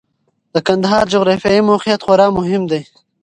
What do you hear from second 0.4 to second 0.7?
د